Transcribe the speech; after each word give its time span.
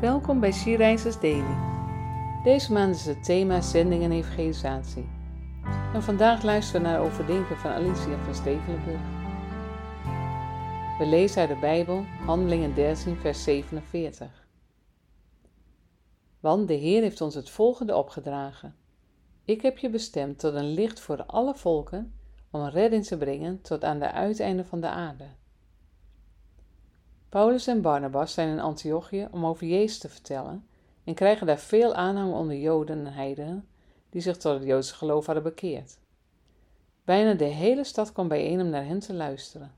Welkom 0.00 0.40
bij 0.40 0.52
Sierreizers 0.52 1.20
Daily. 1.20 1.56
Deze 2.42 2.72
maand 2.72 2.94
is 2.94 3.06
het 3.06 3.24
thema 3.24 3.60
zending 3.60 4.02
en 4.02 4.12
evangelisatie. 4.12 5.08
En 5.94 6.02
vandaag 6.02 6.42
luisteren 6.42 6.82
we 6.82 6.88
naar 6.88 6.98
de 6.98 7.04
overdenken 7.04 7.56
van 7.56 7.70
Alicia 7.70 8.18
van 8.24 8.34
Stevelenburg. 8.34 9.00
We 10.98 11.06
lezen 11.06 11.40
uit 11.40 11.48
de 11.48 11.58
Bijbel 11.60 12.04
Handelingen 12.26 12.74
13 12.74 13.16
vers 13.16 13.42
47. 13.42 14.46
Want 16.40 16.68
de 16.68 16.74
Heer 16.74 17.02
heeft 17.02 17.20
ons 17.20 17.34
het 17.34 17.50
volgende 17.50 17.96
opgedragen. 17.96 18.76
Ik 19.44 19.62
heb 19.62 19.78
je 19.78 19.90
bestemd 19.90 20.38
tot 20.38 20.54
een 20.54 20.72
licht 20.72 21.00
voor 21.00 21.24
alle 21.24 21.54
volken 21.54 22.14
om 22.50 22.64
redding 22.64 23.06
te 23.06 23.16
brengen 23.18 23.62
tot 23.62 23.84
aan 23.84 23.98
de 23.98 24.12
uiteinden 24.12 24.66
van 24.66 24.80
de 24.80 24.88
aarde. 24.88 25.26
Paulus 27.30 27.66
en 27.66 27.80
Barnabas 27.80 28.32
zijn 28.32 28.48
in 28.48 28.60
Antiochië 28.60 29.28
om 29.30 29.46
over 29.46 29.66
Jezus 29.66 29.98
te 29.98 30.08
vertellen 30.08 30.66
en 31.04 31.14
krijgen 31.14 31.46
daar 31.46 31.58
veel 31.58 31.94
aanhang 31.94 32.32
onder 32.32 32.56
Joden 32.56 33.06
en 33.06 33.12
heidenen 33.12 33.68
die 34.08 34.20
zich 34.20 34.36
tot 34.36 34.54
het 34.54 34.64
Joodse 34.68 34.94
geloof 34.94 35.26
hadden 35.26 35.44
bekeerd. 35.44 35.98
Bijna 37.04 37.34
de 37.34 37.44
hele 37.44 37.84
stad 37.84 38.12
kwam 38.12 38.28
bijeen 38.28 38.60
om 38.60 38.68
naar 38.68 38.84
hen 38.84 38.98
te 38.98 39.14
luisteren. 39.14 39.72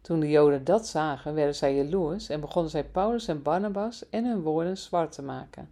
Toen 0.00 0.20
de 0.20 0.28
Joden 0.28 0.64
dat 0.64 0.86
zagen, 0.86 1.34
werden 1.34 1.54
zij 1.54 1.74
jaloers 1.74 2.28
en 2.28 2.40
begonnen 2.40 2.70
zij 2.70 2.84
Paulus 2.84 3.28
en 3.28 3.42
Barnabas 3.42 4.08
en 4.08 4.24
hun 4.24 4.42
woorden 4.42 4.78
zwart 4.78 5.12
te 5.12 5.22
maken. 5.22 5.68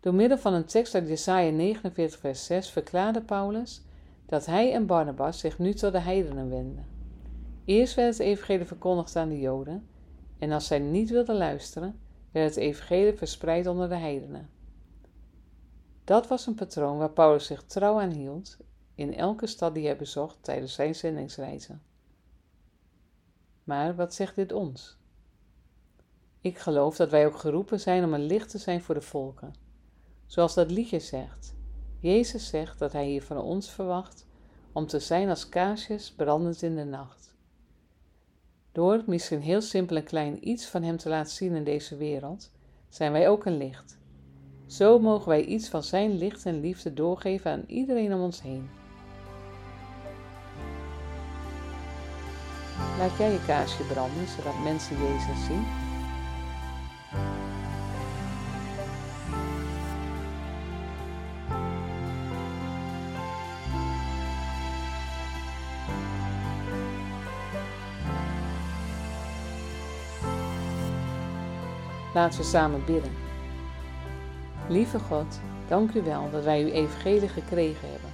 Door 0.00 0.14
middel 0.14 0.38
van 0.38 0.52
een 0.52 0.64
tekst 0.64 0.94
uit 0.94 1.08
Jesaja 1.08 1.50
49 1.50 2.20
vers 2.20 2.44
6 2.44 2.70
verklaarde 2.70 3.22
Paulus 3.22 3.82
dat 4.26 4.46
hij 4.46 4.72
en 4.72 4.86
Barnabas 4.86 5.38
zich 5.38 5.58
nu 5.58 5.74
tot 5.74 5.92
de 5.92 6.00
heidenen 6.00 6.50
wenden. 6.50 6.99
Eerst 7.70 7.94
werd 7.94 8.18
het 8.18 8.26
evangelie 8.26 8.66
verkondigd 8.66 9.16
aan 9.16 9.28
de 9.28 9.40
Joden, 9.40 9.88
en 10.38 10.52
als 10.52 10.66
zij 10.66 10.78
niet 10.78 11.10
wilden 11.10 11.36
luisteren, 11.36 12.00
werd 12.30 12.54
het 12.54 12.64
evangelie 12.64 13.12
verspreid 13.12 13.66
onder 13.66 13.88
de 13.88 13.96
heidenen. 13.96 14.50
Dat 16.04 16.28
was 16.28 16.46
een 16.46 16.54
patroon 16.54 16.98
waar 16.98 17.10
Paulus 17.10 17.46
zich 17.46 17.62
trouw 17.62 18.00
aan 18.00 18.10
hield 18.10 18.56
in 18.94 19.14
elke 19.14 19.46
stad 19.46 19.74
die 19.74 19.84
hij 19.84 19.96
bezocht 19.96 20.42
tijdens 20.42 20.72
zijn 20.72 20.94
zendingsreizen. 20.94 21.82
Maar 23.64 23.94
wat 23.94 24.14
zegt 24.14 24.36
dit 24.36 24.52
ons? 24.52 24.98
Ik 26.40 26.58
geloof 26.58 26.96
dat 26.96 27.10
wij 27.10 27.26
ook 27.26 27.38
geroepen 27.38 27.80
zijn 27.80 28.04
om 28.04 28.14
een 28.14 28.26
licht 28.26 28.50
te 28.50 28.58
zijn 28.58 28.82
voor 28.82 28.94
de 28.94 29.00
volken. 29.00 29.54
Zoals 30.26 30.54
dat 30.54 30.70
liedje 30.70 31.00
zegt. 31.00 31.54
Jezus 31.98 32.48
zegt 32.48 32.78
dat 32.78 32.92
hij 32.92 33.06
hier 33.06 33.22
van 33.22 33.38
ons 33.38 33.70
verwacht 33.70 34.26
om 34.72 34.86
te 34.86 34.98
zijn 34.98 35.28
als 35.28 35.48
kaarsjes 35.48 36.12
brandend 36.12 36.62
in 36.62 36.76
de 36.76 36.84
nacht. 36.84 37.30
Door 38.72 39.02
misschien 39.06 39.40
heel 39.40 39.60
simpel 39.60 39.96
en 39.96 40.04
klein 40.04 40.48
iets 40.48 40.66
van 40.66 40.82
Hem 40.82 40.96
te 40.96 41.08
laten 41.08 41.32
zien 41.32 41.54
in 41.54 41.64
deze 41.64 41.96
wereld, 41.96 42.50
zijn 42.88 43.12
wij 43.12 43.28
ook 43.28 43.44
een 43.44 43.56
licht. 43.56 43.98
Zo 44.66 44.98
mogen 44.98 45.28
wij 45.28 45.44
iets 45.44 45.68
van 45.68 45.82
Zijn 45.82 46.18
licht 46.18 46.46
en 46.46 46.60
liefde 46.60 46.92
doorgeven 46.92 47.50
aan 47.50 47.64
iedereen 47.66 48.14
om 48.14 48.20
ons 48.20 48.42
heen. 48.42 48.70
Laat 52.98 53.16
jij 53.18 53.32
je 53.32 53.44
kaarsje 53.46 53.82
branden, 53.82 54.28
zodat 54.28 54.62
mensen 54.64 54.96
Jezus 54.96 55.46
zien? 55.46 55.89
Laten 72.14 72.38
we 72.38 72.44
samen 72.44 72.84
bidden. 72.84 73.12
Lieve 74.68 74.98
God, 74.98 75.40
dank 75.68 75.94
u 75.94 76.02
wel 76.02 76.30
dat 76.30 76.44
wij 76.44 76.62
uw 76.62 76.68
evangelie 76.68 77.28
gekregen 77.28 77.90
hebben. 77.90 78.10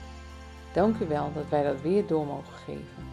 Dank 0.73 0.99
u 0.99 1.07
wel 1.07 1.33
dat 1.35 1.49
wij 1.49 1.63
dat 1.63 1.81
weer 1.81 2.07
door 2.07 2.27
mogen 2.27 2.55
geven. 2.65 3.05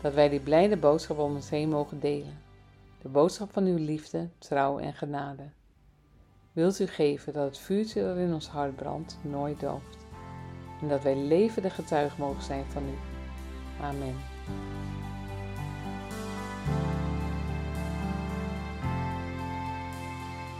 Dat 0.00 0.14
wij 0.14 0.28
die 0.28 0.40
blijde 0.40 0.76
boodschap 0.76 1.18
om 1.18 1.34
ons 1.34 1.50
heen 1.50 1.68
mogen 1.68 2.00
delen. 2.00 2.38
De 3.02 3.08
boodschap 3.08 3.52
van 3.52 3.64
uw 3.64 3.78
liefde, 3.78 4.28
trouw 4.38 4.78
en 4.78 4.94
genade. 4.94 5.42
Wilt 6.52 6.80
u 6.80 6.86
geven 6.86 7.32
dat 7.32 7.44
het 7.44 7.58
vuurtje 7.58 8.02
dat 8.02 8.16
in 8.16 8.32
ons 8.32 8.48
hart 8.48 8.76
brandt 8.76 9.18
nooit 9.22 9.60
dooft. 9.60 10.06
En 10.80 10.88
dat 10.88 11.02
wij 11.02 11.16
levende 11.16 11.70
getuigen 11.70 12.20
mogen 12.20 12.42
zijn 12.42 12.64
van 12.64 12.82
u. 12.82 12.94
Amen. 13.82 14.16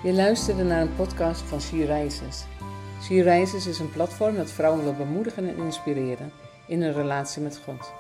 Je 0.05 0.13
luisterde 0.13 0.63
naar 0.63 0.81
een 0.81 0.97
podcast 0.97 1.41
van 1.41 1.61
She 1.61 1.85
Rises. 1.85 2.45
She 3.03 3.23
Rises 3.23 3.67
is 3.67 3.79
een 3.79 3.91
platform 3.91 4.37
dat 4.37 4.51
vrouwen 4.51 4.83
wil 4.83 4.95
bemoedigen 4.95 5.49
en 5.49 5.57
inspireren 5.57 6.33
in 6.67 6.83
hun 6.83 6.93
relatie 6.93 7.43
met 7.43 7.61
God. 7.65 7.93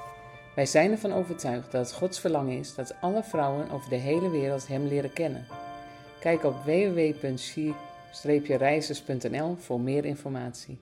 Wij 0.54 0.66
zijn 0.66 0.90
ervan 0.90 1.12
overtuigd 1.12 1.72
dat 1.72 1.86
het 1.86 1.96
Gods 1.96 2.20
verlangen 2.20 2.58
is 2.58 2.74
dat 2.74 2.94
alle 3.00 3.22
vrouwen 3.22 3.70
over 3.70 3.90
de 3.90 3.96
hele 3.96 4.30
wereld 4.30 4.68
Hem 4.68 4.86
leren 4.86 5.12
kennen. 5.12 5.46
Kijk 6.20 6.44
op 6.44 6.54
www.she-rises.nl 6.64 9.56
voor 9.56 9.80
meer 9.80 10.04
informatie. 10.04 10.78